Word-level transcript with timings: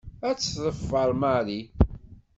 Ad 0.27 0.35
tt-teffer 0.37 1.09
Mary. 1.23 1.61